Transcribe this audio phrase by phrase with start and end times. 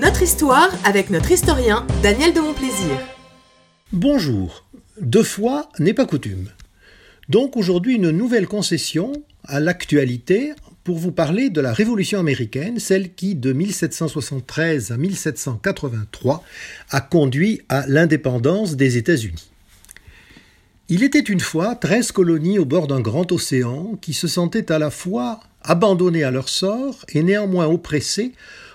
[0.00, 2.96] Notre histoire avec notre historien Daniel de Montplaisir.
[3.92, 4.64] Bonjour.
[4.98, 6.48] Deux fois n'est pas coutume.
[7.28, 9.12] Donc aujourd'hui une nouvelle concession
[9.44, 16.44] à l'actualité pour vous parler de la Révolution américaine, celle qui de 1773 à 1783
[16.88, 19.50] a conduit à l'indépendance des États-Unis.
[20.88, 24.78] Il était une fois treize colonies au bord d'un grand océan qui se sentaient à
[24.78, 28.32] la fois abandonnées à leur sort et néanmoins oppressées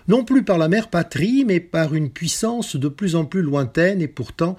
[0.07, 4.01] non plus par la mère patrie, mais par une puissance de plus en plus lointaine
[4.01, 4.57] et pourtant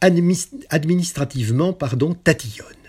[0.00, 2.83] administrativement pardon, tatillonne.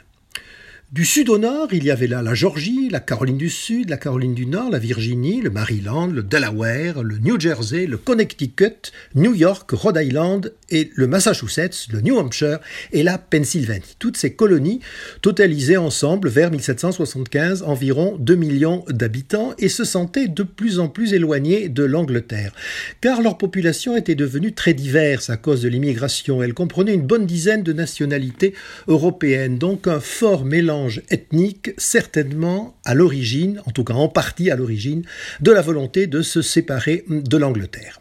[0.95, 3.97] Du sud au nord, il y avait là la Georgie, la Caroline du Sud, la
[3.97, 9.35] Caroline du Nord, la Virginie, le Maryland, le Delaware, le New Jersey, le Connecticut, New
[9.35, 12.59] York, Rhode Island et le Massachusetts, le New Hampshire
[12.93, 13.97] et la Pennsylvanie.
[13.99, 14.79] Toutes ces colonies
[15.21, 21.13] totalisaient ensemble vers 1775 environ 2 millions d'habitants et se sentaient de plus en plus
[21.13, 22.53] éloignées de l'Angleterre,
[23.01, 26.41] car leur population était devenue très diverse à cause de l'immigration.
[26.41, 28.53] Elle comprenait une bonne dizaine de nationalités
[28.87, 34.55] européennes, donc un fort mélange ethnique, certainement à l'origine, en tout cas en partie à
[34.55, 35.03] l'origine,
[35.41, 37.99] de la volonté de se séparer de l'Angleterre.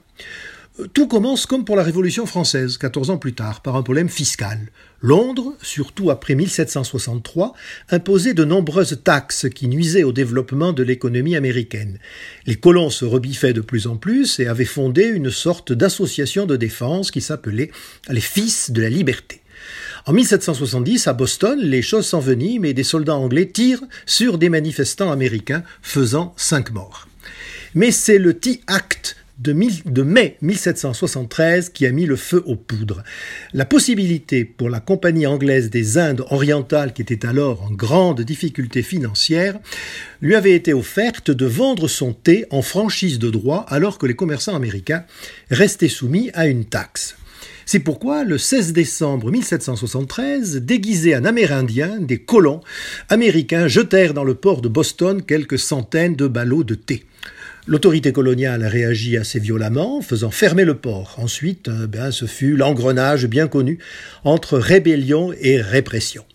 [0.93, 4.59] Tout commence comme pour la Révolution française, 14 ans plus tard, par un problème fiscal.
[5.01, 7.55] Londres, surtout après 1763,
[7.91, 12.01] imposait de nombreuses taxes qui nuisaient au développement de l'économie américaine.
[12.47, 16.57] Les colons se rebiffaient de plus en plus et avaient fondé une sorte d'association de
[16.57, 17.71] défense qui s'appelait
[18.09, 19.43] les Fils de la Liberté.
[20.07, 25.11] En 1770, à Boston, les choses s'enveniment et des soldats anglais tirent sur des manifestants
[25.11, 27.09] américains, faisant cinq morts.
[27.75, 33.03] Mais c'est le Tea Act de, mai 1773 qui a mis le feu aux poudres.
[33.55, 38.83] La possibilité pour la Compagnie anglaise des Indes orientales, qui était alors en grande difficulté
[38.83, 39.59] financière,
[40.21, 44.15] lui avait été offerte de vendre son thé en franchise de droit alors que les
[44.15, 45.05] commerçants américains
[45.51, 47.17] restaient soumis à une taxe.
[47.67, 52.61] C'est pourquoi, le 16 décembre 1773, déguisés en Amérindiens, des colons
[53.09, 57.05] américains jetèrent dans le port de Boston quelques centaines de ballots de thé.
[57.67, 61.15] L'autorité coloniale réagit assez violemment, faisant fermer le port.
[61.17, 63.79] Ensuite, euh, ben, ce fut l'engrenage bien connu
[64.23, 66.27] entre rébellion et répression.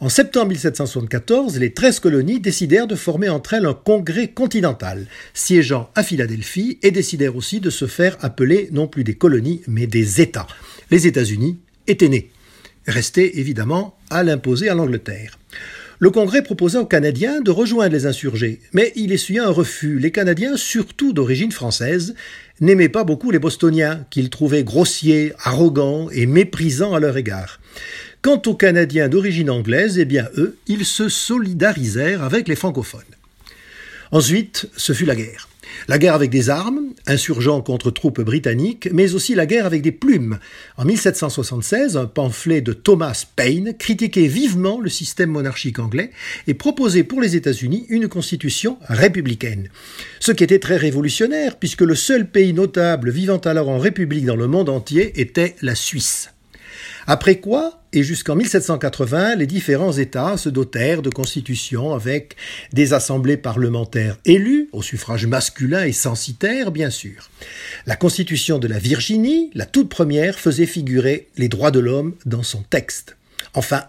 [0.00, 5.90] En septembre 1774, les treize colonies décidèrent de former entre elles un congrès continental, siégeant
[5.96, 10.20] à Philadelphie, et décidèrent aussi de se faire appeler non plus des colonies, mais des
[10.20, 10.46] États.
[10.92, 12.30] Les États-Unis étaient nés,
[12.86, 15.36] restaient évidemment à l'imposer à l'Angleterre.
[15.98, 19.98] Le Congrès proposa aux Canadiens de rejoindre les insurgés, mais il essuya un refus.
[19.98, 22.14] Les Canadiens, surtout d'origine française,
[22.60, 27.58] n'aimaient pas beaucoup les Bostoniens, qu'ils trouvaient grossiers, arrogants et méprisants à leur égard.
[28.20, 33.02] Quant aux Canadiens d'origine anglaise, eh bien eux, ils se solidarisèrent avec les francophones.
[34.10, 35.48] Ensuite, ce fut la guerre.
[35.86, 39.92] La guerre avec des armes, insurgents contre troupes britanniques, mais aussi la guerre avec des
[39.92, 40.38] plumes.
[40.76, 46.10] En 1776, un pamphlet de Thomas Paine critiquait vivement le système monarchique anglais
[46.46, 49.68] et proposait pour les États-Unis une constitution républicaine.
[50.20, 54.36] Ce qui était très révolutionnaire, puisque le seul pays notable vivant alors en république dans
[54.36, 56.30] le monde entier était la Suisse.
[57.06, 62.36] Après quoi, et jusqu'en 1780, les différents États se dotèrent de constitutions avec
[62.72, 67.30] des assemblées parlementaires élues, au suffrage masculin et censitaire, bien sûr.
[67.86, 72.42] La constitution de la Virginie, la toute première, faisait figurer les droits de l'homme dans
[72.42, 73.16] son texte.
[73.54, 73.84] Enfin,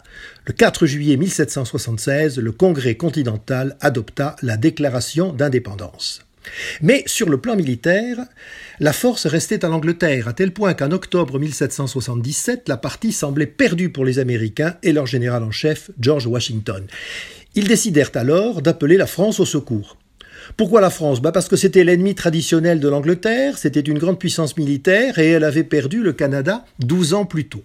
[0.45, 6.21] le 4 juillet 1776, le Congrès continental adopta la déclaration d'indépendance.
[6.81, 8.17] Mais sur le plan militaire,
[8.79, 13.89] la force restait à l'Angleterre, à tel point qu'en octobre 1777, la partie semblait perdue
[13.89, 16.85] pour les Américains et leur général en chef, George Washington.
[17.55, 19.97] Ils décidèrent alors d'appeler la France au secours.
[20.57, 21.22] Pourquoi la France?
[21.22, 25.44] Bah Parce que c'était l'ennemi traditionnel de l'Angleterre, c'était une grande puissance militaire et elle
[25.44, 27.63] avait perdu le Canada 12 ans plus tôt.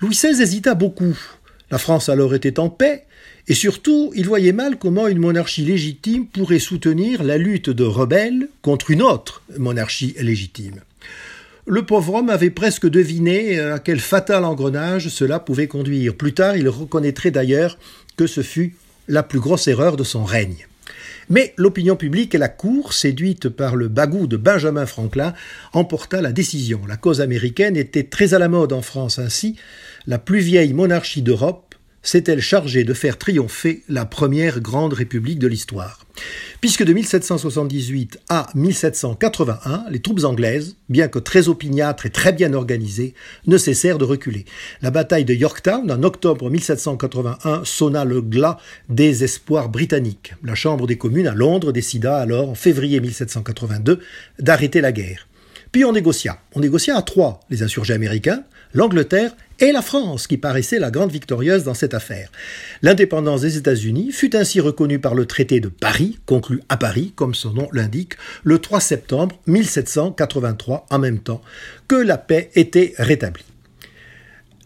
[0.00, 1.16] Louis XVI hésita beaucoup.
[1.70, 3.04] La France alors était en paix,
[3.48, 8.48] et surtout, il voyait mal comment une monarchie légitime pourrait soutenir la lutte de rebelles
[8.62, 10.80] contre une autre monarchie légitime.
[11.66, 16.14] Le pauvre homme avait presque deviné à quel fatal engrenage cela pouvait conduire.
[16.14, 17.78] Plus tard, il reconnaîtrait d'ailleurs
[18.16, 18.74] que ce fut
[19.08, 20.66] la plus grosse erreur de son règne.
[21.28, 25.32] Mais l'opinion publique et la Cour, séduite par le bagou de Benjamin Franklin,
[25.72, 26.80] emporta la décision.
[26.88, 29.54] La cause américaine était très à la mode en France ainsi.
[30.08, 31.69] La plus vieille monarchie d'Europe
[32.02, 36.06] s'est-elle chargée de faire triompher la première grande république de l'histoire.
[36.60, 42.52] Puisque de 1778 à 1781, les troupes anglaises, bien que très opiniâtres et très bien
[42.52, 43.14] organisées,
[43.46, 44.44] ne cessèrent de reculer.
[44.82, 48.58] La bataille de Yorktown, en octobre 1781, sonna le glas
[48.88, 50.34] des espoirs britanniques.
[50.42, 54.00] La Chambre des communes à Londres décida alors, en février 1782,
[54.38, 55.26] d'arrêter la guerre.
[55.72, 56.40] Puis on négocia.
[56.54, 58.42] On négocia à trois, les insurgés américains,
[58.74, 62.30] l'Angleterre et la France, qui paraissait la grande victorieuse dans cette affaire.
[62.82, 67.34] L'indépendance des États-Unis fut ainsi reconnue par le traité de Paris, conclu à Paris, comme
[67.34, 71.42] son nom l'indique, le 3 septembre 1783, en même temps
[71.88, 73.44] que la paix était rétablie.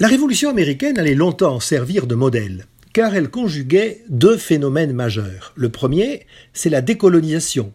[0.00, 5.52] La Révolution américaine allait longtemps servir de modèle, car elle conjuguait deux phénomènes majeurs.
[5.56, 7.72] Le premier, c'est la décolonisation,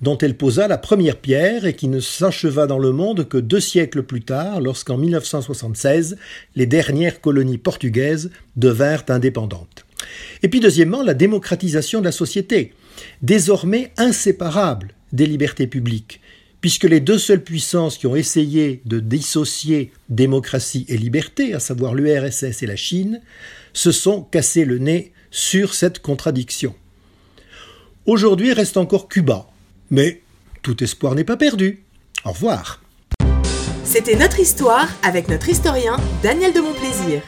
[0.00, 3.60] dont elle posa la première pierre et qui ne s'acheva dans le monde que deux
[3.60, 6.16] siècles plus tard, lorsqu'en 1976,
[6.56, 9.84] les dernières colonies portugaises devinrent indépendantes.
[10.42, 12.72] Et puis deuxièmement, la démocratisation de la société,
[13.22, 16.20] désormais inséparable des libertés publiques,
[16.60, 21.94] puisque les deux seules puissances qui ont essayé de dissocier démocratie et liberté, à savoir
[21.94, 23.20] l'URSS et la Chine,
[23.72, 26.74] se sont cassés le nez sur cette contradiction.
[28.06, 29.49] Aujourd'hui reste encore Cuba,
[29.90, 30.22] mais
[30.62, 31.82] tout espoir n'est pas perdu.
[32.24, 32.80] Au revoir.
[33.84, 37.22] C'était notre histoire avec notre historien Daniel de Montplaisir.